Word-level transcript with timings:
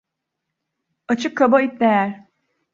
Açık 1.07 1.37
kaba 1.37 1.61
it 1.61 1.79
değer. 1.79 2.27